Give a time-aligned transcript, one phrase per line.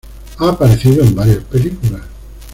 [0.39, 2.01] Ha aparecido en varias películas.